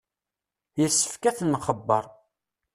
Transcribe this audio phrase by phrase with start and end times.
[0.79, 2.05] Yessefk ad ten-nxebbeṛ.